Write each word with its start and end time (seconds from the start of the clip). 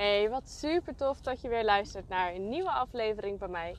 Hey, 0.00 0.30
wat 0.30 0.48
super 0.48 0.96
tof 0.96 1.20
dat 1.20 1.40
je 1.40 1.48
weer 1.48 1.64
luistert 1.64 2.08
naar 2.08 2.34
een 2.34 2.48
nieuwe 2.48 2.70
aflevering 2.70 3.38
bij 3.38 3.48
mij. 3.48 3.76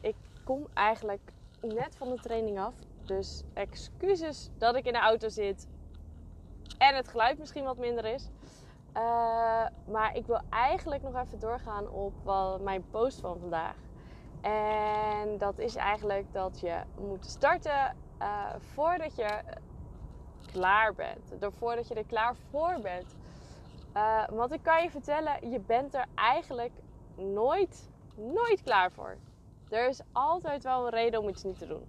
Ik 0.00 0.14
kom 0.44 0.66
eigenlijk 0.74 1.32
net 1.60 1.96
van 1.96 2.08
de 2.08 2.20
training 2.20 2.58
af. 2.58 2.74
Dus 3.04 3.42
excuses 3.54 4.50
dat 4.58 4.76
ik 4.76 4.86
in 4.86 4.92
de 4.92 4.98
auto 4.98 5.28
zit 5.28 5.68
en 6.78 6.94
het 6.94 7.08
geluid 7.08 7.38
misschien 7.38 7.64
wat 7.64 7.76
minder 7.76 8.04
is. 8.04 8.28
Uh, 8.96 9.02
maar 9.86 10.10
ik 10.14 10.26
wil 10.26 10.40
eigenlijk 10.50 11.02
nog 11.02 11.16
even 11.16 11.38
doorgaan 11.38 11.90
op 11.90 12.12
wat, 12.22 12.60
mijn 12.60 12.84
post 12.90 13.20
van 13.20 13.38
vandaag. 13.38 13.76
En 14.40 15.38
dat 15.38 15.58
is 15.58 15.76
eigenlijk 15.76 16.32
dat 16.32 16.60
je 16.60 16.80
moet 16.98 17.26
starten 17.26 17.96
uh, 18.22 18.46
voordat 18.58 19.16
je 19.16 19.42
klaar 20.52 20.94
bent. 20.94 21.32
Voordat 21.58 21.88
je 21.88 21.94
er 21.94 22.04
klaar 22.04 22.36
voor 22.50 22.78
bent. 22.82 23.14
Uh, 23.96 24.24
want 24.28 24.52
ik 24.52 24.62
kan 24.62 24.82
je 24.82 24.90
vertellen, 24.90 25.50
je 25.50 25.60
bent 25.60 25.94
er 25.94 26.06
eigenlijk 26.14 26.72
nooit, 27.14 27.90
nooit 28.14 28.62
klaar 28.62 28.92
voor. 28.92 29.16
Er 29.68 29.88
is 29.88 30.00
altijd 30.12 30.62
wel 30.62 30.84
een 30.84 30.90
reden 30.90 31.20
om 31.20 31.28
iets 31.28 31.42
niet 31.42 31.58
te 31.58 31.66
doen. 31.66 31.84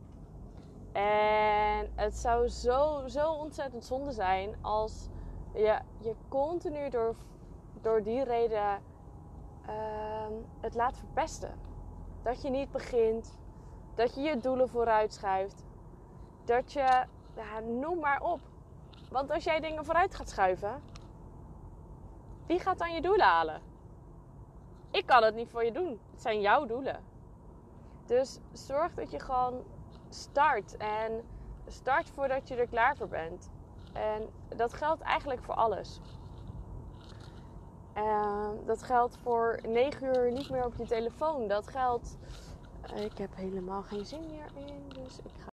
En 0.91 1.91
het 1.95 2.17
zou 2.17 2.47
zo, 2.47 3.07
zo 3.07 3.31
ontzettend 3.31 3.85
zonde 3.85 4.11
zijn 4.11 4.55
als 4.61 5.07
je, 5.53 5.79
je 5.99 6.15
continu 6.29 6.89
door, 6.89 7.15
door 7.81 8.03
die 8.03 8.23
reden 8.23 8.81
uh, 9.69 10.37
het 10.59 10.75
laat 10.75 10.97
verpesten. 10.97 11.59
Dat 12.23 12.41
je 12.41 12.49
niet 12.49 12.71
begint, 12.71 13.37
dat 13.95 14.15
je 14.15 14.21
je 14.21 14.37
doelen 14.37 14.69
vooruit 14.69 15.13
schuift, 15.13 15.65
dat 16.45 16.73
je, 16.73 17.03
noem 17.79 17.99
maar 17.99 18.21
op. 18.21 18.39
Want 19.09 19.31
als 19.31 19.43
jij 19.43 19.59
dingen 19.59 19.85
vooruit 19.85 20.15
gaat 20.15 20.29
schuiven, 20.29 20.81
wie 22.47 22.59
gaat 22.59 22.77
dan 22.77 22.93
je 22.93 23.01
doelen 23.01 23.25
halen? 23.25 23.61
Ik 24.91 25.05
kan 25.05 25.23
het 25.23 25.35
niet 25.35 25.49
voor 25.49 25.65
je 25.65 25.71
doen. 25.71 25.99
Het 26.11 26.21
zijn 26.21 26.41
jouw 26.41 26.65
doelen. 26.65 27.03
Dus 28.05 28.39
zorg 28.51 28.93
dat 28.93 29.11
je 29.11 29.19
gewoon 29.19 29.63
start. 30.09 30.77
En 30.77 31.23
start 31.67 32.09
voordat 32.09 32.47
je 32.47 32.55
er 32.55 32.67
klaar 32.67 32.97
voor 32.97 33.07
bent. 33.07 33.49
En 33.93 34.29
dat 34.55 34.73
geldt 34.73 35.01
eigenlijk 35.01 35.43
voor 35.43 35.55
alles. 35.55 35.99
Uh, 37.97 38.49
dat 38.65 38.83
geldt 38.83 39.17
voor 39.17 39.59
9 39.67 40.07
uur 40.07 40.31
niet 40.31 40.49
meer 40.49 40.65
op 40.65 40.75
je 40.75 40.85
telefoon. 40.85 41.47
Dat 41.47 41.67
geldt. 41.67 42.17
Uh, 42.93 43.03
ik 43.03 43.17
heb 43.17 43.35
helemaal 43.35 43.83
geen 43.83 44.05
zin 44.05 44.25
meer 44.29 44.67
in. 44.67 44.89
Dus 44.89 45.17
ik 45.17 45.31
ga. 45.37 45.51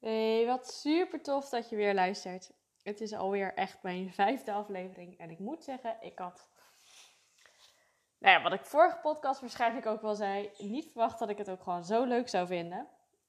Hey, 0.00 0.46
wat 0.46 0.66
super 0.70 1.22
tof 1.22 1.48
dat 1.48 1.68
je 1.68 1.76
weer 1.76 1.94
luistert. 1.94 2.52
Het 2.86 3.00
is 3.00 3.12
alweer 3.12 3.54
echt 3.54 3.82
mijn 3.82 4.12
vijfde 4.12 4.52
aflevering. 4.52 5.18
En 5.18 5.30
ik 5.30 5.38
moet 5.38 5.64
zeggen, 5.64 5.96
ik 6.00 6.18
had. 6.18 6.48
Nou 8.18 8.36
ja, 8.36 8.42
wat 8.42 8.52
ik 8.52 8.64
vorige 8.64 8.98
podcast 8.98 9.40
waarschijnlijk 9.40 9.86
ook 9.86 10.02
wel 10.02 10.14
zei. 10.14 10.50
Niet 10.58 10.90
verwacht 10.90 11.18
dat 11.18 11.28
ik 11.28 11.38
het 11.38 11.50
ook 11.50 11.62
gewoon 11.62 11.84
zo 11.84 12.04
leuk 12.04 12.28
zou 12.28 12.46
vinden. 12.46 12.88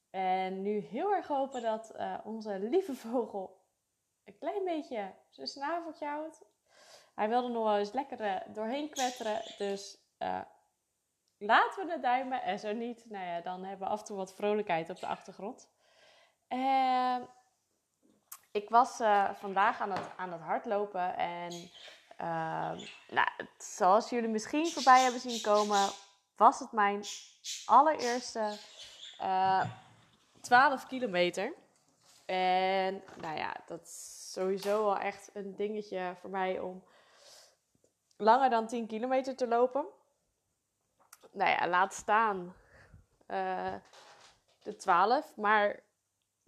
En 0.10 0.62
nu 0.62 0.80
heel 0.80 1.14
erg 1.14 1.28
hopen 1.28 1.62
dat 1.62 1.94
uh, 1.96 2.18
onze 2.24 2.60
lieve 2.60 2.94
vogel 2.96 3.66
een 4.26 4.38
klein 4.38 4.64
beetje 4.64 5.14
zijn 5.30 5.48
snaveltje 5.48 6.06
houdt. 6.06 6.46
Hij 7.16 7.30
wilde 7.30 7.48
nog 7.48 7.64
wel 7.64 7.78
eens 7.78 7.92
lekker 7.92 8.22
uh, 8.22 8.36
doorheen 8.48 8.90
kwetteren. 8.90 9.42
Dus 9.58 9.98
uh, 10.20 10.42
laten 11.38 11.86
we 11.86 11.92
het 11.92 12.02
duimen. 12.02 12.42
En 12.42 12.60
zo 12.60 12.74
niet, 12.74 13.10
nou 13.10 13.26
ja, 13.26 13.42
dan 13.42 13.64
hebben 13.64 13.88
we 13.88 13.94
af 13.94 14.00
en 14.00 14.06
toe 14.06 14.18
wat 14.18 14.36
vrolijkheid 14.36 14.90
op 14.90 15.00
de 15.00 15.08
achtergrond. 15.08 15.70
Uh, 16.50 17.18
ik 18.58 18.70
was 18.70 19.00
uh, 19.00 19.30
vandaag 19.34 19.82
aan 19.82 19.92
het, 19.92 20.10
aan 20.18 20.32
het 20.32 20.42
hardlopen 20.42 21.18
en 21.18 21.52
uh, 22.22 22.72
nou, 23.10 23.28
zoals 23.58 24.10
jullie 24.10 24.30
misschien 24.30 24.68
voorbij 24.68 25.02
hebben 25.02 25.22
zien 25.22 25.42
komen, 25.42 25.90
was 26.36 26.60
het 26.60 26.72
mijn 26.72 27.04
allereerste 27.66 28.58
uh, 29.22 29.60
eh, 29.60 29.70
12 30.42 30.88
kilometer. 30.88 31.54
En 32.26 33.04
nou 33.22 33.38
ja, 33.38 33.56
dat 33.66 33.82
is 33.82 34.32
sowieso 34.34 34.84
wel 34.84 34.98
echt 34.98 35.30
een 35.34 35.56
dingetje 35.56 36.16
voor 36.20 36.30
mij 36.30 36.60
om 36.60 36.84
langer 38.18 38.50
dan 38.50 38.68
10 38.68 38.88
kilometer 38.88 39.36
te 39.36 39.48
lopen. 39.48 39.86
Nou 41.32 41.50
ja, 41.50 41.68
laat 41.68 41.94
staan 41.94 42.56
de 44.64 44.76
12. 44.78 45.36
Maar 45.36 45.80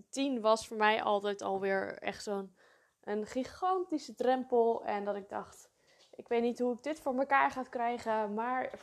10 0.09 0.41
was 0.41 0.67
voor 0.67 0.77
mij 0.77 1.03
altijd 1.03 1.41
alweer 1.41 1.97
echt 1.97 2.23
zo'n 2.23 2.55
een 3.03 3.25
gigantische 3.25 4.15
drempel. 4.15 4.85
En 4.85 5.05
dat 5.05 5.15
ik 5.15 5.29
dacht, 5.29 5.69
ik 6.15 6.27
weet 6.27 6.41
niet 6.41 6.59
hoe 6.59 6.73
ik 6.73 6.83
dit 6.83 6.99
voor 6.99 7.17
elkaar 7.17 7.51
ga 7.51 7.63
krijgen. 7.63 8.33
Maar 8.33 8.79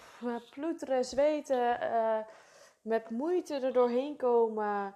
ploeteren, 0.51 1.05
zweten, 1.05 1.83
uh, 1.83 2.19
met 2.83 3.11
moeite 3.11 3.55
er 3.55 3.73
doorheen 3.73 4.17
komen. 4.17 4.95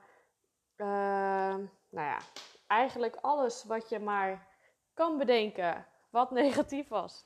Uh, 0.76 1.56
nou 1.88 2.06
ja, 2.06 2.18
eigenlijk 2.66 3.16
alles 3.16 3.64
wat 3.64 3.88
je 3.88 3.98
maar 3.98 4.48
kan 4.94 5.18
bedenken 5.18 5.86
wat 6.10 6.30
negatief 6.42 6.88
was. 6.88 7.24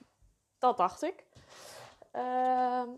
Dat 0.59 0.77
dacht 0.77 1.03
ik. 1.03 1.25
Uh, 2.13 2.89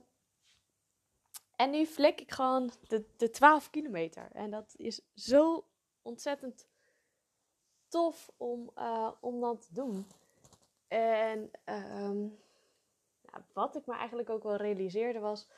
en 1.56 1.70
nu 1.70 1.86
flik 1.86 2.20
ik 2.20 2.32
gewoon 2.32 2.70
de, 2.82 3.06
de 3.16 3.30
12 3.30 3.70
kilometer. 3.70 4.28
En 4.32 4.50
dat 4.50 4.74
is 4.76 5.00
zo 5.14 5.64
ontzettend 6.06 6.68
tof 7.88 8.32
om, 8.36 8.70
uh, 8.78 9.12
om 9.20 9.40
dat 9.40 9.66
te 9.66 9.74
doen. 9.74 10.06
En 10.88 11.50
ja, 13.20 13.44
wat 13.52 13.76
ik 13.76 13.86
me 13.86 13.94
eigenlijk 13.94 14.30
ook 14.30 14.42
wel 14.42 14.56
realiseerde 14.56 15.18
was. 15.18 15.48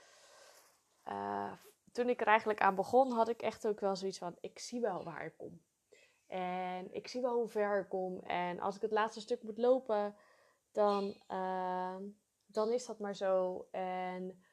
Uh, 1.04 1.52
toen 1.92 2.08
ik 2.08 2.20
er 2.20 2.26
eigenlijk 2.26 2.60
aan 2.60 2.74
begon, 2.74 3.12
had 3.12 3.28
ik 3.28 3.42
echt 3.42 3.66
ook 3.66 3.80
wel 3.80 3.96
zoiets 3.96 4.18
van: 4.18 4.36
ik 4.40 4.58
zie 4.58 4.80
wel 4.80 5.04
waar 5.04 5.24
ik 5.24 5.34
kom. 5.36 5.60
En 6.26 6.94
ik 6.94 7.08
zie 7.08 7.20
wel 7.20 7.34
hoe 7.34 7.48
ver 7.48 7.80
ik 7.80 7.88
kom. 7.88 8.20
En 8.20 8.60
als 8.60 8.76
ik 8.76 8.82
het 8.82 8.90
laatste 8.90 9.20
stuk 9.20 9.42
moet 9.42 9.58
lopen, 9.58 10.16
dan, 10.72 11.22
uh, 11.28 11.96
dan 12.46 12.72
is 12.72 12.86
dat 12.86 12.98
maar 12.98 13.16
zo. 13.16 13.66
En 13.70 14.44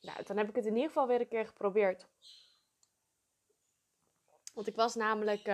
nou, 0.00 0.22
dan 0.24 0.36
heb 0.36 0.48
ik 0.48 0.56
het 0.56 0.66
in 0.66 0.74
ieder 0.74 0.88
geval 0.88 1.06
weer 1.06 1.20
een 1.20 1.28
keer 1.28 1.46
geprobeerd. 1.46 2.08
Want 4.58 4.70
ik 4.70 4.76
was 4.76 4.94
namelijk 4.94 5.48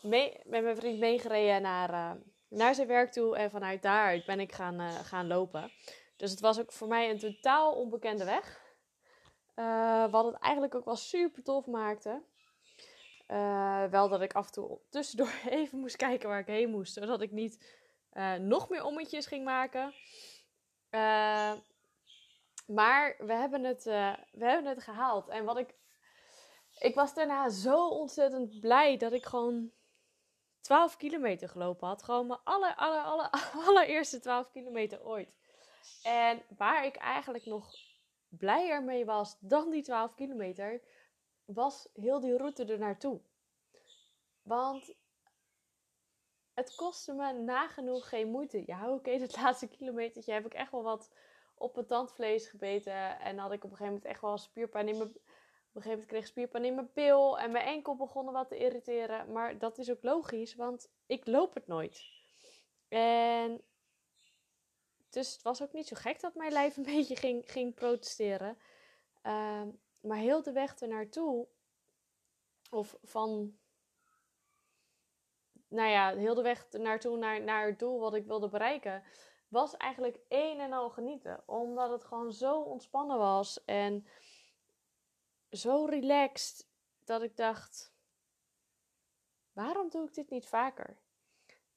mee, 0.00 0.40
met 0.44 0.62
mijn 0.62 0.76
vriend 0.76 0.98
meegereden 0.98 1.62
naar, 1.62 1.90
uh, 1.90 2.12
naar 2.48 2.74
zijn 2.74 2.86
werk 2.86 3.12
toe. 3.12 3.36
En 3.36 3.50
vanuit 3.50 3.82
daaruit 3.82 4.24
ben 4.24 4.40
ik 4.40 4.52
gaan, 4.52 4.80
uh, 4.80 4.94
gaan 4.94 5.26
lopen. 5.26 5.72
Dus 6.16 6.30
het 6.30 6.40
was 6.40 6.60
ook 6.60 6.72
voor 6.72 6.88
mij 6.88 7.10
een 7.10 7.18
totaal 7.18 7.74
onbekende 7.74 8.24
weg. 8.24 8.60
Eh, 9.54 10.10
wat 10.10 10.24
het 10.24 10.34
eigenlijk 10.34 10.74
ook 10.74 10.84
wel 10.84 10.96
super 10.96 11.42
tof 11.42 11.66
maakte. 11.66 12.22
wel 13.90 14.08
dat 14.08 14.20
ik 14.20 14.32
af 14.32 14.46
en 14.46 14.52
toe 14.52 14.78
tussendoor 14.88 15.32
even 15.50 15.78
moest 15.78 15.96
kijken 15.96 16.28
waar 16.28 16.38
ik 16.38 16.46
heen 16.46 16.70
moest. 16.70 16.92
Zodat 16.92 17.20
ik 17.20 17.30
niet 17.30 17.78
nog 18.38 18.68
meer 18.68 18.84
ommetjes 18.84 19.26
ging 19.26 19.44
maken. 19.44 19.94
maar 22.66 23.16
we 23.18 23.32
hebben, 23.32 23.64
het, 23.64 23.84
we 23.84 24.44
hebben 24.44 24.66
het 24.66 24.82
gehaald. 24.82 25.28
En 25.28 25.44
wat 25.44 25.58
ik 25.58 25.74
ik 26.80 26.94
was 26.94 27.14
daarna 27.14 27.48
zo 27.48 27.88
ontzettend 27.88 28.60
blij 28.60 28.96
dat 28.96 29.12
ik 29.12 29.24
gewoon 29.24 29.72
12 30.60 30.96
kilometer 30.96 31.48
gelopen 31.48 31.88
had. 31.88 32.02
Gewoon 32.02 32.26
mijn 32.26 32.40
aller, 32.44 32.74
aller, 32.74 33.02
aller, 33.02 33.30
allereerste 33.66 34.20
12 34.20 34.50
kilometer 34.50 35.04
ooit. 35.04 35.34
En 36.02 36.42
waar 36.56 36.84
ik 36.84 36.96
eigenlijk 36.96 37.46
nog 37.46 37.74
blijer 38.28 38.82
mee 38.82 39.04
was 39.04 39.36
dan 39.40 39.70
die 39.70 39.82
12 39.82 40.14
kilometer, 40.14 40.82
was 41.44 41.88
heel 41.92 42.20
die 42.20 42.36
route 42.36 42.64
er 42.64 42.78
naartoe. 42.78 43.20
Want 44.42 44.94
het 46.54 46.74
kostte 46.74 47.12
me 47.12 47.32
nagenoeg 47.32 48.08
geen 48.08 48.30
moeite. 48.30 48.62
Ja, 48.66 48.82
oké, 48.82 48.92
okay, 49.10 49.20
het 49.20 49.36
laatste 49.36 49.68
kilometertje 49.68 50.32
heb 50.32 50.46
ik 50.46 50.54
echt 50.54 50.70
wel 50.70 50.82
wat 50.82 51.12
op 51.54 51.74
het 51.74 51.88
tandvlees 51.88 52.48
gebeten. 52.48 53.20
En 53.20 53.38
had 53.38 53.52
ik 53.52 53.64
op 53.64 53.70
een 53.70 53.76
gegeven 53.76 53.92
moment 53.94 54.04
echt 54.04 54.20
wel 54.20 54.38
spierpijn 54.38 54.88
in 54.88 54.98
mijn 54.98 55.12
op 55.70 55.76
een 55.76 55.82
gegeven 55.82 55.90
moment 55.90 56.06
kreeg 56.06 56.20
ik 56.20 56.26
spierpijn 56.26 56.64
in 56.64 56.74
mijn 56.74 56.92
pil 56.92 57.38
en 57.38 57.50
mijn 57.50 57.66
enkel 57.66 57.96
begonnen 57.96 58.32
wat 58.32 58.48
te 58.48 58.58
irriteren. 58.58 59.32
Maar 59.32 59.58
dat 59.58 59.78
is 59.78 59.90
ook 59.90 60.02
logisch, 60.02 60.54
want 60.54 60.90
ik 61.06 61.26
loop 61.26 61.54
het 61.54 61.66
nooit. 61.66 62.02
En 62.88 63.62
dus 65.10 65.32
het 65.32 65.42
was 65.42 65.62
ook 65.62 65.72
niet 65.72 65.86
zo 65.86 65.96
gek 65.98 66.20
dat 66.20 66.34
mijn 66.34 66.52
lijf 66.52 66.76
een 66.76 66.82
beetje 66.96 67.16
ging, 67.16 67.50
ging 67.50 67.74
protesteren. 67.74 68.58
Uh, 69.22 69.62
maar 70.00 70.16
heel 70.16 70.42
de 70.42 70.52
weg 70.52 70.74
ernaartoe, 70.74 71.48
of 72.70 72.98
van, 73.02 73.58
nou 75.68 75.88
ja, 75.88 76.16
heel 76.16 76.34
de 76.34 76.42
weg 76.42 76.70
naartoe 76.70 77.16
naar, 77.16 77.42
naar 77.42 77.66
het 77.66 77.78
doel 77.78 78.00
wat 78.00 78.14
ik 78.14 78.26
wilde 78.26 78.48
bereiken, 78.48 79.02
was 79.48 79.76
eigenlijk 79.76 80.20
een 80.28 80.60
en 80.60 80.72
al 80.72 80.90
genieten. 80.90 81.42
Omdat 81.46 81.90
het 81.90 82.04
gewoon 82.04 82.32
zo 82.32 82.60
ontspannen 82.60 83.18
was 83.18 83.64
en 83.64 84.06
zo 85.50 85.84
relaxed 85.84 86.66
dat 87.04 87.22
ik 87.22 87.36
dacht: 87.36 87.92
waarom 89.52 89.88
doe 89.88 90.06
ik 90.06 90.14
dit 90.14 90.30
niet 90.30 90.46
vaker? 90.46 90.96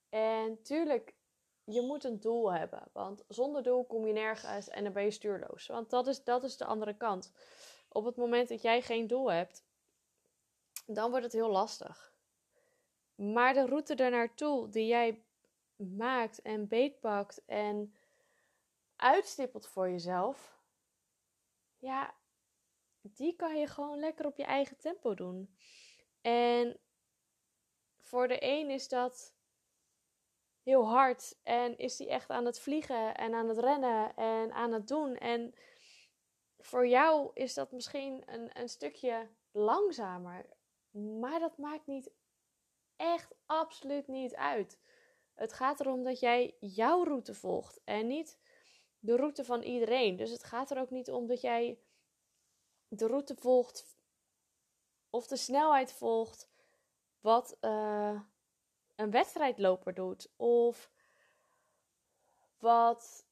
En 0.10 0.62
tuurlijk 0.62 1.14
je 1.64 1.81
moet 1.81 2.04
een 2.04 2.20
doel 2.20 2.54
hebben. 2.54 2.84
Want 2.92 3.24
zonder 3.28 3.64
doel 3.64 3.86
kom 3.86 4.08
je 4.08 4.14
nergens 4.14 4.70
en 4.70 4.84
dan 4.84 4.94
ben 4.94 5.04
je 5.04 5.12
stuurloos. 5.12 5.68
Want 5.68 5.90
dat 5.90 6.08
is, 6.08 6.24
dat 6.24 6.44
is 6.44 6.58
de 6.58 6.66
andere 6.66 6.94
kant. 6.98 7.31
Op 7.90 8.06
het 8.06 8.16
moment 8.16 8.50
dat 8.50 8.62
jij 8.62 8.81
geen 8.81 9.08
doel 9.08 9.31
hebt, 9.31 9.64
dan 10.86 11.10
wordt 11.10 11.26
het 11.26 11.34
heel 11.34 11.52
lastig. 11.52 12.14
Maar 13.16 13.54
de 13.54 13.66
route 13.66 13.96
ernaartoe 13.96 14.69
die 14.69 14.88
jij 14.88 15.24
maakt 15.76 16.42
en 16.42 16.68
beetpakt 16.68 17.46
en 17.46 17.96
uitstippelt 18.96 19.68
voor 19.68 19.90
jezelf, 19.90 20.58
ja, 21.78 22.14
die 23.04 23.36
kan 23.36 23.60
je 23.60 23.68
gewoon 23.68 24.00
lekker 24.00 24.26
op 24.26 24.38
je 24.38 24.44
eigen 24.44 24.78
tempo 24.78 25.14
doen. 25.14 25.56
En 26.22 26.80
voor 28.02 28.28
de 28.28 28.38
een 28.40 28.70
is 28.70 28.88
dat 28.88 29.36
heel 30.62 30.88
hard 30.88 31.40
en 31.44 31.78
is 31.78 31.96
die 31.96 32.10
echt 32.10 32.30
aan 32.30 32.46
het 32.46 32.60
vliegen 32.60 33.16
en 33.16 33.34
aan 33.34 33.48
het 33.48 33.58
rennen 33.58 34.16
en 34.16 34.52
aan 34.52 34.72
het 34.72 34.88
doen. 34.88 35.16
En 35.16 35.54
voor 36.58 36.88
jou 36.88 37.32
is 37.34 37.54
dat 37.54 37.72
misschien 37.72 38.24
een, 38.26 38.60
een 38.60 38.70
stukje 38.70 39.30
langzamer. 39.52 40.50
Maar 41.20 41.40
dat 41.40 41.58
maakt 41.58 41.88
niet 41.88 42.12
echt 42.96 43.36
absoluut 43.46 44.08
niet 44.08 44.36
uit. 44.36 44.80
Het 45.34 45.54
gaat 45.54 45.80
erom 45.80 46.04
dat 46.04 46.20
jij 46.20 46.56
jouw 46.60 47.04
route 47.04 47.34
volgt 47.34 47.82
en 47.84 48.08
niet 48.08 48.40
de 49.00 49.16
route 49.16 49.44
van 49.44 49.62
iedereen. 49.62 50.16
Dus 50.16 50.32
het 50.32 50.44
gaat 50.44 50.72
er 50.72 50.80
ook 50.80 50.90
niet 50.90 51.12
om 51.12 51.28
dat 51.28 51.42
jij 51.42 51.80
de 52.98 53.07
route 53.07 53.36
volgt 53.36 53.86
of 55.10 55.28
de 55.28 55.38
snelheid 55.38 55.92
volgt 55.92 56.50
wat 57.19 57.57
uh, 57.62 58.19
een 58.95 59.12
wedstrijdloper 59.12 59.94
doet 59.94 60.30
of 60.36 60.92
wat 62.60 63.25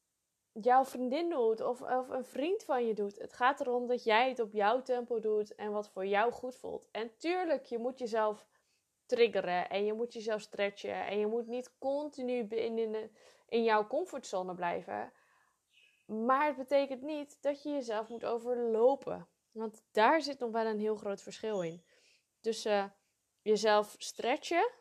jouw 0.52 0.86
vriendin 0.86 1.30
doet 1.30 1.62
of, 1.62 1.82
of 1.82 2.10
een 2.10 2.26
vriend 2.26 2.64
van 2.64 2.88
je 2.88 2.94
doet. 2.94 3.18
Het 3.18 3.34
gaat 3.34 3.60
erom 3.60 3.88
dat 3.88 4.04
jij 4.04 4.30
het 4.30 4.40
op 4.40 4.52
jouw 4.52 4.82
tempo 4.82 5.20
doet 5.20 5.56
en 5.56 5.72
wat 5.72 5.90
voor 5.90 6.06
jou 6.06 6.32
goed 6.32 6.56
voelt. 6.56 6.88
En 6.92 7.18
tuurlijk, 7.18 7.66
je 7.66 7.78
moet 7.78 8.00
jezelf 8.00 8.48
triggeren 9.06 9.70
en 9.70 9.86
je 9.86 9.94
moet 9.94 10.14
jezelf 10.14 10.42
stretchen 10.42 11.06
en 11.06 11.20
je 11.20 11.28
moet 11.28 11.48
niet 11.48 11.78
continu 11.78 12.48
in, 12.48 12.78
in, 12.78 13.12
in 13.48 13.64
jouw 13.64 13.88
comfortzone 13.88 14.56
blijven. 14.56 15.12
Maar 16.06 16.46
het 16.46 16.56
betekent 16.56 17.02
niet 17.02 17.38
dat 17.42 17.64
je 17.64 17.70
jezelf 17.70 18.10
moet 18.10 18.26
overlopen. 18.26 19.28
Want 19.52 19.84
daar 19.92 20.22
zit 20.22 20.40
nog 20.40 20.52
wel 20.52 20.66
een 20.66 20.80
heel 20.80 20.96
groot 20.96 21.22
verschil 21.22 21.62
in. 21.62 21.84
Tussen 22.40 22.96
jezelf 23.42 23.96
stretchen 23.98 24.72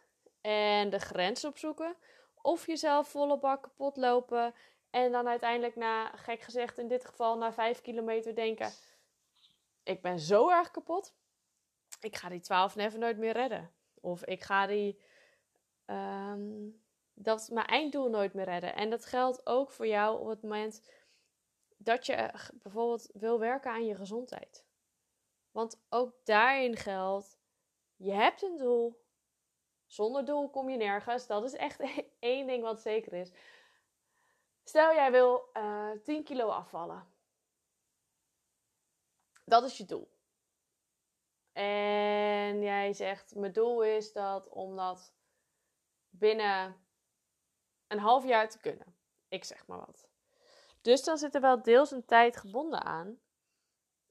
en 0.40 0.90
de 0.90 0.98
grens 0.98 1.44
opzoeken. 1.44 1.96
Of 2.42 2.66
jezelf 2.66 3.08
volle 3.08 3.38
bak 3.38 3.62
kapot 3.62 3.96
lopen. 3.96 4.54
En 4.90 5.12
dan 5.12 5.28
uiteindelijk 5.28 5.76
na, 5.76 6.10
gek 6.16 6.40
gezegd 6.40 6.78
in 6.78 6.88
dit 6.88 7.04
geval, 7.04 7.38
na 7.38 7.52
5 7.52 7.80
kilometer 7.80 8.34
denken: 8.34 8.72
Ik 9.82 10.02
ben 10.02 10.18
zo 10.18 10.50
erg 10.50 10.70
kapot. 10.70 11.14
Ik 12.00 12.16
ga 12.16 12.28
die 12.28 12.40
12 12.40 12.76
never 12.76 12.98
nooit 12.98 13.18
meer 13.18 13.32
redden. 13.32 13.70
Of 14.00 14.24
ik 14.24 14.42
ga 14.42 14.66
die. 14.66 15.00
Um, 15.86 16.82
dat 17.14 17.48
mijn 17.52 17.66
einddoel 17.66 18.08
nooit 18.08 18.34
meer 18.34 18.44
redden. 18.44 18.74
En 18.74 18.90
dat 18.90 19.06
geldt 19.06 19.46
ook 19.46 19.70
voor 19.70 19.86
jou 19.86 20.20
op 20.20 20.28
het 20.28 20.42
moment 20.42 20.82
dat 21.82 22.06
je 22.06 22.30
bijvoorbeeld 22.52 23.10
wil 23.12 23.38
werken 23.38 23.70
aan 23.70 23.86
je 23.86 23.94
gezondheid. 23.94 24.64
Want 25.50 25.80
ook 25.88 26.14
daarin 26.24 26.76
geldt: 26.76 27.38
je 27.96 28.12
hebt 28.12 28.42
een 28.42 28.56
doel. 28.56 29.04
Zonder 29.86 30.24
doel 30.24 30.50
kom 30.50 30.68
je 30.68 30.76
nergens. 30.76 31.26
Dat 31.26 31.44
is 31.44 31.54
echt 31.54 31.80
één 32.18 32.46
ding 32.46 32.62
wat 32.62 32.80
zeker 32.80 33.12
is. 33.12 33.32
Stel 34.64 34.94
jij 34.94 35.10
wil 35.10 35.50
uh, 35.52 35.90
eh, 35.90 36.02
10 36.02 36.24
kilo 36.24 36.48
afvallen. 36.48 37.12
Dat 39.44 39.64
is 39.64 39.76
je 39.76 39.84
doel. 39.84 40.10
En 41.52 42.62
jij 42.62 42.92
zegt: 42.92 43.34
Mijn 43.34 43.52
doel 43.52 43.82
is 43.82 44.12
dat 44.12 44.48
om 44.48 44.76
dat 44.76 45.14
binnen 46.08 46.86
een 47.86 47.98
half 47.98 48.24
jaar 48.24 48.50
te 48.50 48.58
kunnen. 48.58 48.96
Ik 49.28 49.44
zeg 49.44 49.66
maar 49.66 49.78
wat. 49.78 50.09
Dus 50.80 51.04
dan 51.04 51.18
zit 51.18 51.34
er 51.34 51.40
wel 51.40 51.62
deels 51.62 51.90
een 51.90 52.04
tijd 52.04 52.36
gebonden 52.36 52.82
aan. 52.82 53.18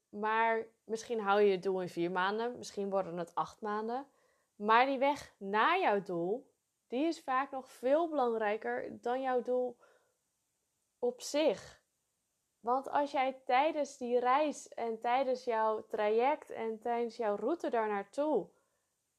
Maar 0.09 0.65
misschien 0.83 1.19
hou 1.19 1.41
je 1.41 1.51
je 1.51 1.59
doel 1.59 1.81
in 1.81 1.89
vier 1.89 2.11
maanden, 2.11 2.57
misschien 2.57 2.89
worden 2.89 3.17
het 3.17 3.35
acht 3.35 3.61
maanden. 3.61 4.07
Maar 4.55 4.85
die 4.85 4.97
weg 4.97 5.33
naar 5.37 5.79
jouw 5.79 6.01
doel, 6.01 6.53
die 6.87 7.05
is 7.05 7.21
vaak 7.21 7.51
nog 7.51 7.71
veel 7.71 8.09
belangrijker 8.09 9.01
dan 9.01 9.21
jouw 9.21 9.41
doel 9.41 9.77
op 10.99 11.21
zich. 11.21 11.81
Want 12.59 12.89
als 12.89 13.11
jij 13.11 13.41
tijdens 13.45 13.97
die 13.97 14.19
reis 14.19 14.67
en 14.67 14.99
tijdens 14.99 15.43
jouw 15.43 15.85
traject 15.87 16.49
en 16.49 16.79
tijdens 16.79 17.15
jouw 17.15 17.35
route 17.35 17.69
daar 17.69 17.87
naartoe 17.87 18.49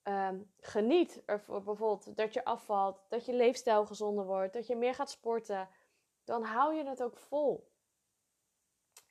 um, 0.05 0.53
geniet, 0.61 1.23
ervoor 1.27 1.63
bijvoorbeeld 1.63 2.17
dat 2.17 2.35
je 2.35 2.45
afvalt, 2.45 3.05
dat 3.09 3.25
je 3.25 3.33
leefstijl 3.33 3.87
gezonder 3.87 4.25
wordt, 4.25 4.53
dat 4.53 4.67
je 4.67 4.77
meer 4.77 4.95
gaat 4.95 5.11
sporten, 5.11 5.69
dan 6.25 6.43
hou 6.43 6.75
je 6.75 6.85
het 6.85 7.03
ook 7.03 7.17
vol. 7.17 7.73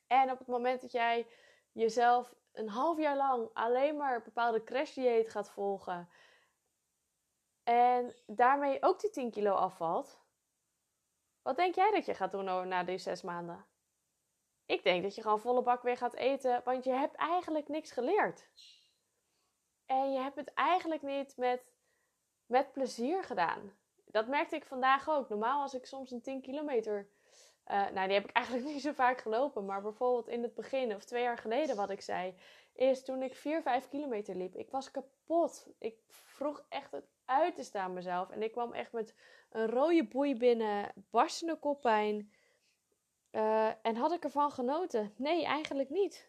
En 0.06 0.30
op 0.30 0.38
het 0.38 0.46
moment 0.46 0.80
dat 0.80 0.92
jij 0.92 1.26
jezelf 1.72 2.34
een 2.52 2.68
half 2.68 2.98
jaar 2.98 3.16
lang 3.16 3.50
alleen 3.52 3.96
maar 3.96 4.22
bepaalde 4.22 4.64
crashdieet 4.64 5.30
gaat 5.30 5.50
volgen 5.50 6.08
en 7.70 8.14
daarmee 8.26 8.82
ook 8.82 9.00
die 9.00 9.10
10 9.10 9.30
kilo 9.30 9.54
afvalt, 9.54 10.20
wat 11.42 11.56
denk 11.56 11.74
jij 11.74 11.90
dat 11.90 12.06
je 12.06 12.14
gaat 12.14 12.30
doen 12.30 12.68
na 12.68 12.84
die 12.84 12.98
zes 12.98 13.22
maanden? 13.22 13.66
Ik 14.66 14.82
denk 14.82 15.02
dat 15.02 15.14
je 15.14 15.22
gewoon 15.22 15.40
volle 15.40 15.62
bak 15.62 15.82
weer 15.82 15.96
gaat 15.96 16.14
eten, 16.14 16.60
want 16.64 16.84
je 16.84 16.92
hebt 16.92 17.14
eigenlijk 17.14 17.68
niks 17.68 17.90
geleerd. 17.90 18.48
En 19.86 20.12
je 20.12 20.18
hebt 20.18 20.36
het 20.36 20.54
eigenlijk 20.54 21.02
niet 21.02 21.36
met, 21.36 21.72
met 22.46 22.72
plezier 22.72 23.24
gedaan. 23.24 23.78
Dat 24.10 24.26
merkte 24.26 24.56
ik 24.56 24.64
vandaag 24.64 25.08
ook. 25.08 25.28
Normaal 25.28 25.62
als 25.62 25.74
ik 25.74 25.86
soms 25.86 26.10
een 26.10 26.22
10 26.22 26.40
kilometer 26.40 27.08
uh, 27.70 27.90
nou, 27.90 28.06
die 28.06 28.16
heb 28.16 28.28
ik 28.28 28.36
eigenlijk 28.40 28.66
niet 28.66 28.82
zo 28.82 28.92
vaak 28.92 29.20
gelopen. 29.20 29.64
Maar 29.64 29.82
bijvoorbeeld 29.82 30.28
in 30.28 30.42
het 30.42 30.54
begin, 30.54 30.94
of 30.94 31.04
twee 31.04 31.22
jaar 31.22 31.38
geleden, 31.38 31.76
wat 31.76 31.90
ik 31.90 32.00
zei, 32.00 32.34
is 32.74 33.04
toen 33.04 33.22
ik 33.22 33.34
4, 33.34 33.62
5 33.62 33.88
kilometer 33.88 34.36
liep. 34.36 34.54
Ik 34.54 34.70
was 34.70 34.90
kapot. 34.90 35.66
Ik 35.78 35.96
vroeg 36.08 36.64
echt 36.68 36.92
het 36.92 37.04
uit 37.24 37.54
te 37.54 37.62
staan 37.62 37.92
mezelf. 37.92 38.30
En 38.30 38.42
ik 38.42 38.52
kwam 38.52 38.72
echt 38.72 38.92
met 38.92 39.14
een 39.50 39.66
rode 39.66 40.04
boei 40.08 40.36
binnen, 40.36 40.92
barstende 41.10 41.56
koppijn. 41.56 42.32
Uh, 43.32 43.66
en 43.82 43.96
had 43.96 44.12
ik 44.12 44.24
ervan 44.24 44.50
genoten? 44.50 45.14
Nee, 45.16 45.44
eigenlijk 45.44 45.90
niet. 45.90 46.28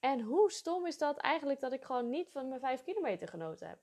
En 0.00 0.20
hoe 0.20 0.50
stom 0.50 0.86
is 0.86 0.98
dat 0.98 1.16
eigenlijk 1.16 1.60
dat 1.60 1.72
ik 1.72 1.84
gewoon 1.84 2.10
niet 2.10 2.30
van 2.30 2.48
mijn 2.48 2.60
5 2.60 2.82
kilometer 2.82 3.28
genoten 3.28 3.68
heb? 3.68 3.78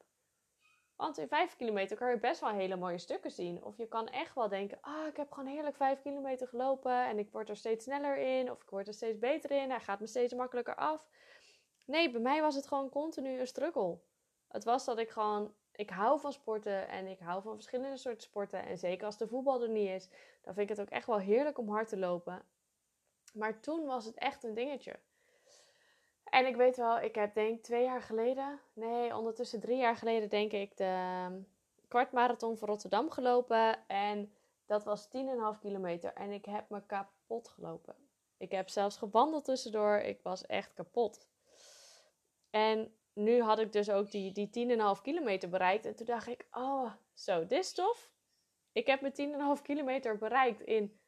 Want 0.95 1.17
in 1.17 1.27
5 1.27 1.55
kilometer 1.55 1.97
kan 1.97 2.09
je 2.09 2.19
best 2.19 2.41
wel 2.41 2.49
hele 2.49 2.75
mooie 2.75 2.97
stukken 2.97 3.31
zien. 3.31 3.63
Of 3.63 3.77
je 3.77 3.87
kan 3.87 4.07
echt 4.07 4.35
wel 4.35 4.49
denken: 4.49 4.77
ah, 4.81 5.07
ik 5.07 5.17
heb 5.17 5.31
gewoon 5.31 5.49
heerlijk 5.49 5.75
5 5.75 6.01
kilometer 6.01 6.47
gelopen. 6.47 7.05
En 7.05 7.19
ik 7.19 7.31
word 7.31 7.49
er 7.49 7.57
steeds 7.57 7.83
sneller 7.83 8.17
in. 8.17 8.51
Of 8.51 8.61
ik 8.61 8.69
word 8.69 8.87
er 8.87 8.93
steeds 8.93 9.19
beter 9.19 9.51
in. 9.51 9.69
Hij 9.69 9.79
gaat 9.79 9.99
me 9.99 10.07
steeds 10.07 10.33
makkelijker 10.33 10.75
af. 10.75 11.07
Nee, 11.85 12.11
bij 12.11 12.21
mij 12.21 12.41
was 12.41 12.55
het 12.55 12.67
gewoon 12.67 12.89
continu 12.89 13.39
een 13.39 13.47
struggle. 13.47 13.99
Het 14.47 14.63
was 14.63 14.85
dat 14.85 14.97
ik 14.97 15.09
gewoon. 15.09 15.53
Ik 15.75 15.89
hou 15.89 16.19
van 16.19 16.33
sporten 16.33 16.87
en 16.87 17.07
ik 17.07 17.19
hou 17.19 17.41
van 17.41 17.53
verschillende 17.53 17.97
soorten 17.97 18.21
sporten. 18.21 18.65
En 18.65 18.77
zeker 18.77 19.05
als 19.05 19.17
de 19.17 19.27
voetbal 19.27 19.61
er 19.61 19.69
niet 19.69 19.89
is, 19.89 20.09
dan 20.41 20.53
vind 20.53 20.69
ik 20.69 20.75
het 20.75 20.85
ook 20.85 20.93
echt 20.93 21.07
wel 21.07 21.19
heerlijk 21.19 21.57
om 21.57 21.69
hard 21.69 21.87
te 21.87 21.97
lopen. 21.97 22.45
Maar 23.33 23.59
toen 23.59 23.85
was 23.85 24.05
het 24.05 24.15
echt 24.15 24.43
een 24.43 24.53
dingetje. 24.53 24.99
En 26.33 26.45
ik 26.45 26.55
weet 26.55 26.77
wel, 26.77 26.99
ik 26.99 27.15
heb 27.15 27.33
denk 27.33 27.63
twee 27.63 27.83
jaar 27.83 28.01
geleden, 28.01 28.59
nee, 28.73 29.15
ondertussen 29.17 29.59
drie 29.59 29.77
jaar 29.77 29.95
geleden 29.95 30.29
denk 30.29 30.51
ik, 30.51 30.77
de 30.77 30.83
ehm, 30.83 31.41
kwartmarathon 31.87 32.57
voor 32.57 32.67
Rotterdam 32.67 33.09
gelopen. 33.09 33.87
En 33.87 34.33
dat 34.65 34.83
was 34.83 35.07
10,5 35.07 35.59
kilometer. 35.59 36.13
En 36.13 36.31
ik 36.31 36.45
heb 36.45 36.69
me 36.69 36.85
kapot 36.85 37.47
gelopen. 37.47 37.95
Ik 38.37 38.51
heb 38.51 38.69
zelfs 38.69 38.97
gewandeld 38.97 39.45
tussendoor. 39.45 39.97
Ik 39.97 40.19
was 40.21 40.45
echt 40.45 40.73
kapot. 40.73 41.27
En 42.49 42.95
nu 43.13 43.41
had 43.41 43.59
ik 43.59 43.71
dus 43.71 43.89
ook 43.89 44.11
die, 44.11 44.31
die 44.31 44.77
10,5 44.95 45.01
kilometer 45.01 45.49
bereikt. 45.49 45.85
En 45.85 45.95
toen 45.95 46.05
dacht 46.05 46.27
ik, 46.27 46.47
oh, 46.51 46.91
zo, 47.13 47.39
dit 47.39 47.59
is 47.59 47.73
tof. 47.73 48.11
Ik 48.71 48.87
heb 48.87 49.01
mijn 49.01 49.57
10,5 49.57 49.61
kilometer 49.61 50.17
bereikt 50.17 50.61
in, 50.61 50.99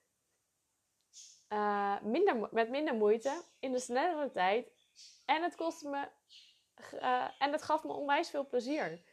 uh, 1.49 2.01
minder, 2.01 2.49
met 2.51 2.69
minder 2.69 2.95
moeite, 2.95 3.41
in 3.59 3.71
de 3.71 3.79
snellere 3.79 4.31
tijd. 4.31 4.73
En 5.25 5.43
het 5.43 5.55
kostte 5.55 5.89
me. 5.89 6.07
Uh, 6.93 7.27
en 7.39 7.51
het 7.51 7.61
gaf 7.61 7.83
me 7.83 7.93
onwijs 7.93 8.29
veel 8.29 8.47
plezier. 8.47 9.03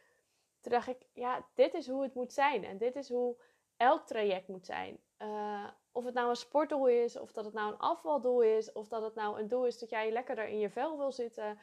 Toen 0.61 0.71
dacht 0.71 0.87
ik, 0.87 1.05
ja, 1.13 1.45
dit 1.53 1.73
is 1.73 1.87
hoe 1.87 2.03
het 2.03 2.13
moet 2.13 2.33
zijn. 2.33 2.63
En 2.63 2.77
dit 2.77 2.95
is 2.95 3.09
hoe 3.09 3.41
elk 3.77 4.07
traject 4.07 4.47
moet 4.47 4.65
zijn. 4.65 4.99
Uh, 5.17 5.67
of 5.91 6.05
het 6.05 6.13
nou 6.13 6.29
een 6.29 6.35
sportdoel 6.35 6.87
is, 6.87 7.19
of 7.19 7.31
dat 7.31 7.45
het 7.45 7.53
nou 7.53 7.71
een 7.71 7.79
afvaldoel 7.79 8.41
is, 8.41 8.71
of 8.71 8.87
dat 8.87 9.01
het 9.01 9.15
nou 9.15 9.39
een 9.39 9.47
doel 9.47 9.65
is 9.65 9.79
dat 9.79 9.89
jij 9.89 10.11
lekkerder 10.11 10.47
in 10.47 10.59
je 10.59 10.69
vel 10.69 10.97
wil 10.97 11.11
zitten. 11.11 11.59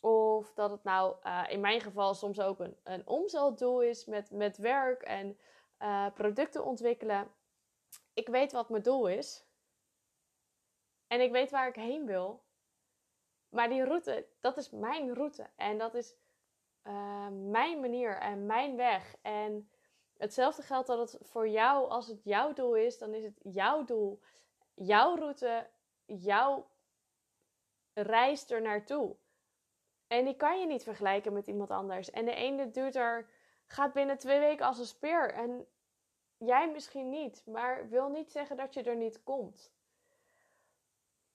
Of 0.00 0.52
dat 0.54 0.70
het 0.70 0.84
nou 0.84 1.16
uh, 1.24 1.44
in 1.48 1.60
mijn 1.60 1.80
geval 1.80 2.14
soms 2.14 2.40
ook 2.40 2.60
een, 2.60 2.76
een 2.82 3.06
omzetdoel 3.06 3.82
is 3.82 4.04
met, 4.04 4.30
met 4.30 4.56
werk 4.56 5.02
en 5.02 5.38
producten 6.14 6.64
ontwikkelen. 6.64 7.32
Ik 8.14 8.28
weet 8.28 8.52
wat 8.52 8.68
mijn 8.68 8.82
doel 8.82 9.08
is. 9.08 9.46
En 11.06 11.20
ik 11.20 11.30
weet 11.30 11.50
waar 11.50 11.68
ik 11.68 11.74
heen 11.74 12.06
wil. 12.06 12.42
Maar 13.48 13.68
die 13.68 13.84
route, 13.84 14.26
dat 14.40 14.56
is 14.56 14.70
mijn 14.70 15.14
route. 15.14 15.50
En 15.56 15.78
dat 15.78 15.94
is 15.94 16.14
uh, 16.84 17.28
mijn 17.28 17.80
manier 17.80 18.18
en 18.18 18.46
mijn 18.46 18.76
weg. 18.76 19.16
En 19.22 19.70
hetzelfde 20.16 20.62
geldt 20.62 20.86
dat 20.86 21.12
het 21.12 21.28
voor 21.28 21.48
jou, 21.48 21.88
als 21.88 22.06
het 22.06 22.24
jouw 22.24 22.52
doel 22.52 22.74
is, 22.74 22.98
dan 22.98 23.14
is 23.14 23.24
het 23.24 23.40
jouw 23.42 23.84
doel, 23.84 24.20
jouw 24.74 25.16
route, 25.16 25.66
jouw 26.04 26.70
reis 27.92 28.50
er 28.50 28.62
naartoe. 28.62 29.16
En 30.06 30.24
die 30.24 30.36
kan 30.36 30.60
je 30.60 30.66
niet 30.66 30.82
vergelijken 30.82 31.32
met 31.32 31.46
iemand 31.46 31.70
anders. 31.70 32.10
En 32.10 32.24
de 32.24 32.34
ene 32.34 32.70
duurt 32.70 32.96
er, 32.96 33.30
gaat 33.66 33.92
binnen 33.92 34.18
twee 34.18 34.38
weken 34.38 34.66
als 34.66 34.78
een 34.78 34.86
speer. 34.86 35.32
En 35.32 35.66
jij 36.38 36.70
misschien 36.70 37.08
niet. 37.08 37.46
Maar 37.46 37.88
wil 37.88 38.08
niet 38.08 38.32
zeggen 38.32 38.56
dat 38.56 38.74
je 38.74 38.82
er 38.82 38.96
niet 38.96 39.22
komt. 39.22 39.72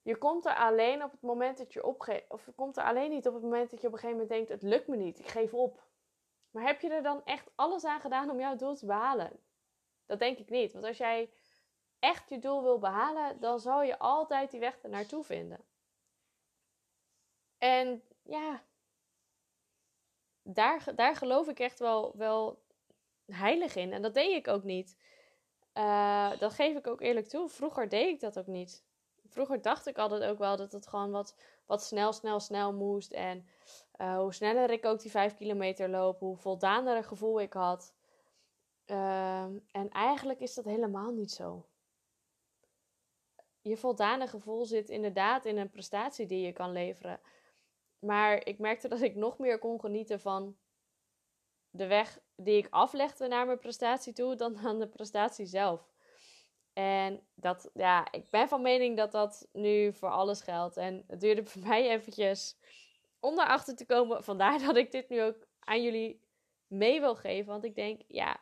Je 0.03 0.17
komt 0.17 0.45
er 0.45 0.55
alleen 0.55 1.03
op 1.03 1.11
het 1.11 1.21
moment 1.21 1.57
dat 1.57 1.73
je 1.73 1.83
opgeeft. 1.83 2.29
Of 2.29 2.45
je 2.45 2.51
komt 2.51 2.77
er 2.77 2.83
alleen 2.83 3.09
niet 3.09 3.27
op 3.27 3.33
het 3.33 3.43
moment 3.43 3.71
dat 3.71 3.81
je 3.81 3.87
op 3.87 3.93
een 3.93 3.99
gegeven 3.99 4.21
moment 4.21 4.35
denkt: 4.35 4.61
het 4.61 4.71
lukt 4.71 4.87
me 4.87 4.95
niet, 4.95 5.19
ik 5.19 5.27
geef 5.27 5.53
op. 5.53 5.83
Maar 6.51 6.63
heb 6.63 6.81
je 6.81 6.89
er 6.89 7.03
dan 7.03 7.25
echt 7.25 7.51
alles 7.55 7.85
aan 7.85 8.01
gedaan 8.01 8.29
om 8.29 8.39
jouw 8.39 8.55
doel 8.55 8.75
te 8.75 8.85
behalen? 8.85 9.39
Dat 10.05 10.19
denk 10.19 10.37
ik 10.37 10.49
niet. 10.49 10.73
Want 10.73 10.85
als 10.85 10.97
jij 10.97 11.31
echt 11.99 12.29
je 12.29 12.39
doel 12.39 12.63
wil 12.63 12.79
behalen, 12.79 13.39
dan 13.39 13.59
zal 13.59 13.83
je 13.83 13.99
altijd 13.99 14.51
die 14.51 14.59
weg 14.59 14.83
er 14.83 14.89
naartoe 14.89 15.23
vinden. 15.23 15.65
En 17.57 18.03
ja, 18.23 18.63
daar, 20.41 20.95
daar 20.95 21.15
geloof 21.15 21.47
ik 21.47 21.59
echt 21.59 21.79
wel, 21.79 22.17
wel 22.17 22.63
heilig 23.25 23.75
in. 23.75 23.93
En 23.93 24.01
dat 24.01 24.13
deed 24.13 24.35
ik 24.35 24.47
ook 24.47 24.63
niet. 24.63 24.97
Uh, 25.73 26.39
dat 26.39 26.53
geef 26.53 26.77
ik 26.77 26.87
ook 26.87 27.01
eerlijk 27.01 27.27
toe. 27.27 27.49
Vroeger 27.49 27.89
deed 27.89 28.09
ik 28.09 28.19
dat 28.19 28.39
ook 28.39 28.47
niet. 28.47 28.85
Vroeger 29.33 29.61
dacht 29.61 29.87
ik 29.87 29.97
altijd 29.97 30.23
ook 30.23 30.37
wel 30.37 30.57
dat 30.57 30.71
het 30.71 30.87
gewoon 30.87 31.11
wat, 31.11 31.35
wat 31.65 31.83
snel, 31.83 32.13
snel, 32.13 32.39
snel 32.39 32.73
moest. 32.73 33.11
En 33.11 33.47
uh, 34.01 34.17
hoe 34.17 34.33
sneller 34.33 34.69
ik 34.69 34.85
ook 34.85 35.01
die 35.01 35.11
vijf 35.11 35.35
kilometer 35.35 35.89
loop, 35.89 36.19
hoe 36.19 36.37
voldaner 36.37 37.03
gevoel 37.03 37.41
ik 37.41 37.53
had. 37.53 37.93
Uh, 38.85 39.43
en 39.71 39.89
eigenlijk 39.89 40.39
is 40.39 40.53
dat 40.53 40.65
helemaal 40.65 41.11
niet 41.11 41.31
zo. 41.31 41.65
Je 43.61 43.77
voldane 43.77 44.27
gevoel 44.27 44.65
zit 44.65 44.89
inderdaad 44.89 45.45
in 45.45 45.57
een 45.57 45.69
prestatie 45.69 46.25
die 46.25 46.45
je 46.45 46.53
kan 46.53 46.71
leveren. 46.71 47.19
Maar 47.99 48.45
ik 48.45 48.59
merkte 48.59 48.87
dat 48.87 49.01
ik 49.01 49.15
nog 49.15 49.37
meer 49.37 49.59
kon 49.59 49.79
genieten 49.79 50.19
van 50.19 50.57
de 51.69 51.87
weg 51.87 52.19
die 52.35 52.57
ik 52.57 52.67
aflegde 52.69 53.27
naar 53.27 53.45
mijn 53.45 53.59
prestatie 53.59 54.13
toe 54.13 54.35
dan 54.35 54.57
aan 54.57 54.79
de 54.79 54.87
prestatie 54.87 55.45
zelf. 55.45 55.92
En 56.73 57.27
dat, 57.35 57.69
ja, 57.73 58.11
ik 58.11 58.29
ben 58.29 58.47
van 58.47 58.61
mening 58.61 58.97
dat 58.97 59.11
dat 59.11 59.47
nu 59.51 59.93
voor 59.93 60.09
alles 60.09 60.41
geldt. 60.41 60.77
En 60.77 61.03
het 61.07 61.19
duurde 61.19 61.45
voor 61.49 61.61
mij 61.61 61.89
eventjes 61.89 62.57
om 63.19 63.35
daarachter 63.35 63.75
te 63.75 63.85
komen. 63.85 64.23
Vandaar 64.23 64.59
dat 64.59 64.75
ik 64.75 64.91
dit 64.91 65.09
nu 65.09 65.21
ook 65.21 65.47
aan 65.59 65.83
jullie 65.83 66.21
mee 66.67 66.99
wil 66.99 67.15
geven. 67.15 67.51
Want 67.51 67.63
ik 67.63 67.75
denk, 67.75 68.01
ja, 68.07 68.39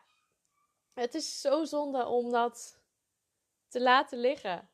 het 0.94 1.14
is 1.14 1.40
zo 1.40 1.64
zonde 1.64 2.06
om 2.06 2.30
dat 2.30 2.80
te 3.68 3.80
laten 3.80 4.18
liggen. 4.18 4.70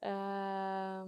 Uh, 0.00 1.02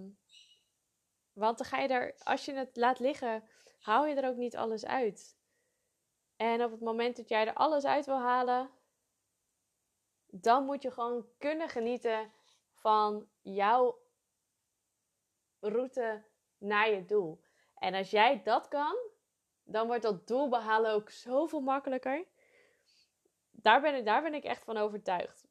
want 1.33 1.59
dan 1.59 1.67
ga 1.67 1.79
je 1.79 1.89
er, 1.89 2.15
als 2.23 2.45
je 2.45 2.53
het 2.55 2.77
laat 2.77 2.99
liggen, 2.99 3.45
haal 3.79 4.07
je 4.07 4.15
er 4.15 4.29
ook 4.29 4.37
niet 4.37 4.57
alles 4.57 4.87
uit. 4.87 5.39
En 6.37 6.65
op 6.65 6.71
het 6.71 6.81
moment 6.81 7.17
dat 7.17 7.29
jij 7.29 7.47
er 7.47 7.55
alles 7.55 7.85
uit 7.85 8.07
wil 8.07 8.19
halen, 8.19 8.71
dan 10.31 10.65
moet 10.65 10.83
je 10.83 10.91
gewoon 10.91 11.27
kunnen 11.39 11.69
genieten 11.69 12.33
van 12.73 13.29
jouw 13.41 13.99
route 15.61 16.25
naar 16.59 16.91
je 16.91 17.05
doel. 17.05 17.41
En 17.75 17.95
als 17.95 18.11
jij 18.11 18.43
dat 18.43 18.69
kan, 18.69 18.97
dan 19.65 19.87
wordt 19.87 20.03
dat 20.03 20.27
doel 20.27 20.49
behalen 20.49 20.93
ook 20.93 21.11
zoveel 21.11 21.61
makkelijker. 21.61 22.27
Daar 23.51 23.81
ben 23.81 23.95
ik, 23.95 24.05
daar 24.05 24.23
ben 24.23 24.35
ik 24.35 24.45
echt 24.45 24.65
van 24.65 24.77
overtuigd. 24.77 25.49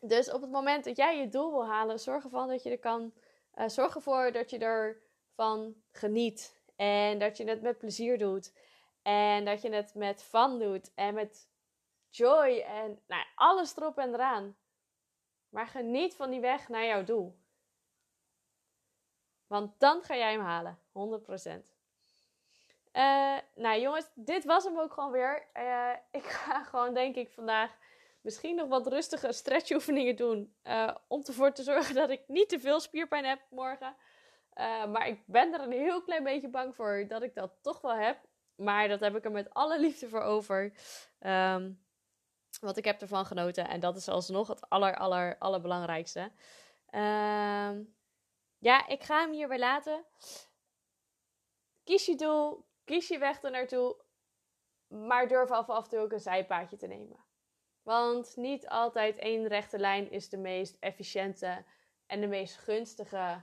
Dus 0.00 0.32
op 0.32 0.40
het 0.40 0.50
moment 0.50 0.84
dat 0.84 0.96
jij 0.96 1.18
je 1.18 1.28
doel 1.28 1.50
wil 1.50 1.66
halen, 1.66 2.00
zorg 2.00 2.24
ervan 2.24 2.48
dat 2.48 2.62
je 2.62 2.70
er 2.70 2.78
kan 2.78 3.12
uh, 3.54 3.68
zorg 3.68 3.94
ervoor 3.94 4.32
dat 4.32 4.50
je 4.50 4.58
ervan 4.58 5.74
geniet. 5.90 6.62
En 6.76 7.18
dat 7.18 7.36
je 7.36 7.44
het 7.44 7.62
met 7.62 7.78
plezier 7.78 8.18
doet. 8.18 8.52
En 9.02 9.44
dat 9.44 9.62
je 9.62 9.70
het 9.70 9.94
met 9.94 10.22
fun 10.22 10.58
doet. 10.58 10.94
En 10.94 11.14
met 11.14 11.48
joy. 12.16 12.58
En 12.58 13.02
nou, 13.06 13.24
alles 13.34 13.76
erop 13.76 13.98
en 13.98 14.14
eraan. 14.14 14.56
Maar 15.48 15.66
geniet 15.66 16.14
van 16.14 16.30
die 16.30 16.40
weg 16.40 16.68
naar 16.68 16.84
jouw 16.84 17.04
doel. 17.04 17.38
Want 19.46 19.80
dan 19.80 20.02
ga 20.02 20.16
jij 20.16 20.32
hem 20.32 20.40
halen. 20.40 20.78
100%. 20.78 20.92
Uh, 22.92 23.36
eh, 23.36 23.42
nou 23.54 23.80
jongens, 23.80 24.10
dit 24.14 24.44
was 24.44 24.64
hem 24.64 24.78
ook 24.78 24.92
gewoon 24.92 25.10
weer. 25.10 25.48
Uh, 25.54 25.92
ik 26.10 26.24
ga 26.42 26.62
gewoon 26.62 26.94
denk 26.94 27.16
ik 27.16 27.32
vandaag 27.32 27.76
misschien 28.20 28.56
nog 28.56 28.68
wat 28.68 28.86
rustige 28.86 29.32
stretchoefeningen 29.32 30.16
doen. 30.16 30.56
Uh, 30.64 30.94
om 31.08 31.22
ervoor 31.24 31.52
te 31.52 31.62
zorgen 31.62 31.94
dat 31.94 32.10
ik 32.10 32.22
niet 32.26 32.48
te 32.48 32.60
veel 32.60 32.80
spierpijn 32.80 33.24
heb 33.24 33.40
morgen. 33.50 33.96
Maar 34.92 35.08
ik 35.08 35.22
ben 35.26 35.52
er 35.52 35.60
een 35.60 35.72
heel 35.72 36.02
klein 36.02 36.22
beetje 36.22 36.48
bang 36.48 36.74
voor 36.74 37.04
dat 37.08 37.22
ik 37.22 37.34
dat 37.34 37.52
toch 37.62 37.80
wel 37.80 37.94
heb. 37.94 38.18
Maar 38.54 38.88
dat 38.88 39.00
heb 39.00 39.16
ik 39.16 39.24
er 39.24 39.30
met 39.30 39.54
alle 39.54 39.80
liefde 39.80 40.08
voor 40.08 40.20
over. 40.20 40.72
Um, 41.20 41.83
want 42.64 42.76
ik 42.76 42.84
heb 42.84 43.00
ervan 43.00 43.26
genoten. 43.26 43.68
En 43.68 43.80
dat 43.80 43.96
is 43.96 44.08
alsnog 44.08 44.48
het 44.48 44.70
aller, 44.70 44.96
aller, 44.96 45.38
allerbelangrijkste. 45.38 46.20
Um, 46.90 47.96
ja, 48.58 48.86
ik 48.86 49.02
ga 49.02 49.20
hem 49.20 49.32
hier 49.32 49.48
weer 49.48 49.58
laten. 49.58 50.04
Kies 51.84 52.06
je 52.06 52.14
doel. 52.14 52.64
Kies 52.84 53.08
je 53.08 53.18
weg 53.18 53.42
er 53.42 53.50
naartoe. 53.50 53.96
Maar 54.86 55.28
durf 55.28 55.50
af 55.50 55.84
en 55.84 55.90
toe 55.90 55.98
ook 55.98 56.12
een 56.12 56.20
zijpaadje 56.20 56.76
te 56.76 56.86
nemen. 56.86 57.24
Want 57.82 58.36
niet 58.36 58.68
altijd 58.68 59.18
één 59.18 59.46
rechte 59.46 59.78
lijn 59.78 60.10
is 60.10 60.28
de 60.28 60.36
meest 60.36 60.76
efficiënte 60.80 61.64
en 62.06 62.20
de 62.20 62.26
meest 62.26 62.56
gunstige 62.56 63.42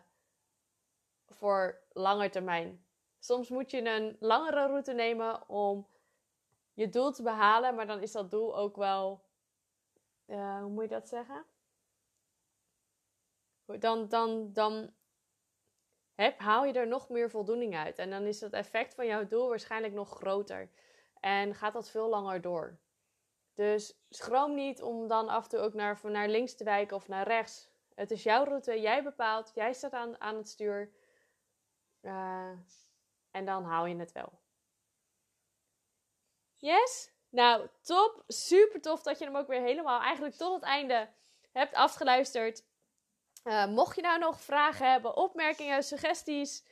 voor 1.27 1.81
lange 1.89 2.29
termijn. 2.29 2.85
Soms 3.19 3.49
moet 3.49 3.71
je 3.71 3.89
een 3.89 4.17
langere 4.19 4.67
route 4.67 4.93
nemen 4.93 5.49
om 5.49 5.87
je 6.73 6.89
doel 6.89 7.11
te 7.11 7.23
behalen, 7.23 7.75
maar 7.75 7.87
dan 7.87 8.01
is 8.01 8.11
dat 8.11 8.31
doel 8.31 8.57
ook 8.57 8.75
wel. 8.75 9.23
Uh, 10.27 10.59
hoe 10.59 10.69
moet 10.69 10.83
je 10.83 10.89
dat 10.89 11.07
zeggen? 11.07 11.45
Dan, 13.65 14.07
dan, 14.07 14.53
dan 14.53 14.93
heb, 16.15 16.39
haal 16.39 16.65
je 16.65 16.73
er 16.73 16.87
nog 16.87 17.09
meer 17.09 17.29
voldoening 17.29 17.75
uit. 17.75 17.97
En 17.97 18.09
dan 18.09 18.23
is 18.23 18.41
het 18.41 18.53
effect 18.53 18.93
van 18.93 19.05
jouw 19.05 19.27
doel 19.27 19.47
waarschijnlijk 19.49 19.93
nog 19.93 20.09
groter. 20.09 20.69
En 21.19 21.55
gaat 21.55 21.73
dat 21.73 21.89
veel 21.89 22.09
langer 22.09 22.41
door. 22.41 22.79
Dus 23.53 24.03
schroom 24.09 24.55
niet 24.55 24.81
om 24.81 25.07
dan 25.07 25.29
af 25.29 25.43
en 25.43 25.49
toe 25.49 25.59
ook 25.59 25.73
naar, 25.73 25.99
naar 26.03 26.29
links 26.29 26.55
te 26.55 26.63
wijken 26.63 26.95
of 26.95 27.07
naar 27.07 27.27
rechts. 27.27 27.69
Het 27.95 28.11
is 28.11 28.23
jouw 28.23 28.43
route, 28.43 28.81
jij 28.81 29.03
bepaalt, 29.03 29.51
jij 29.53 29.73
staat 29.73 29.93
aan, 29.93 30.21
aan 30.21 30.35
het 30.35 30.49
stuur. 30.49 30.91
Uh, 32.01 32.51
en 33.31 33.45
dan 33.45 33.63
haal 33.63 33.85
je 33.85 33.95
het 33.95 34.11
wel. 34.11 34.40
Yes? 36.61 37.11
Nou, 37.29 37.67
top. 37.81 38.23
Super 38.27 38.81
tof 38.81 39.01
dat 39.01 39.19
je 39.19 39.25
hem 39.25 39.35
ook 39.35 39.47
weer 39.47 39.61
helemaal, 39.61 40.01
eigenlijk 40.01 40.35
tot 40.35 40.53
het 40.53 40.63
einde 40.63 41.09
hebt 41.51 41.73
afgeluisterd. 41.73 42.63
Uh, 43.43 43.67
mocht 43.67 43.95
je 43.95 44.01
nou 44.01 44.19
nog 44.19 44.41
vragen 44.41 44.91
hebben, 44.91 45.15
opmerkingen, 45.15 45.83
suggesties, 45.83 46.65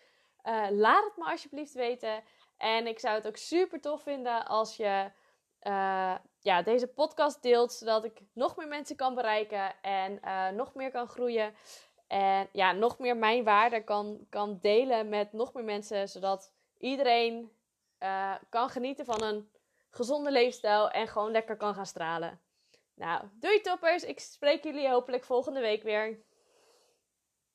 uh, 0.43 0.67
laat 0.69 1.03
het 1.03 1.17
me 1.17 1.23
alsjeblieft 1.23 1.73
weten. 1.73 2.23
En 2.57 2.87
ik 2.87 2.99
zou 2.99 3.15
het 3.15 3.27
ook 3.27 3.37
super 3.37 3.81
tof 3.81 4.01
vinden 4.01 4.45
als 4.45 4.75
je 4.75 5.11
uh, 5.63 6.15
ja, 6.39 6.61
deze 6.61 6.87
podcast 6.87 7.41
deelt, 7.41 7.73
zodat 7.73 8.03
ik 8.03 8.21
nog 8.33 8.55
meer 8.55 8.67
mensen 8.67 8.95
kan 8.95 9.15
bereiken 9.15 9.81
en 9.81 10.19
nog 10.55 10.73
meer 10.73 10.91
kan 10.91 11.07
groeien. 11.07 11.55
En 12.07 12.49
ja, 12.51 12.71
nog 12.71 12.99
meer 12.99 13.17
mijn 13.17 13.43
waarde 13.43 13.83
kan, 13.83 14.25
kan 14.29 14.57
delen 14.61 15.09
met 15.09 15.33
nog 15.33 15.53
meer 15.53 15.63
mensen, 15.63 16.09
zodat 16.09 16.53
iedereen 16.77 17.51
kan 18.49 18.69
genieten 18.69 19.05
van 19.05 19.23
een 19.23 19.51
gezonde 19.89 20.31
leefstijl 20.31 20.89
en 20.89 21.07
gewoon 21.07 21.31
lekker 21.31 21.57
kan 21.57 21.73
gaan 21.73 21.85
stralen. 21.85 22.41
Nou, 22.95 23.23
doei 23.33 23.61
toppers! 23.61 24.03
Ik 24.03 24.19
spreek 24.19 24.63
jullie 24.63 24.89
hopelijk 24.89 25.23
volgende 25.23 25.59
week 25.59 25.83
weer. 25.83 26.23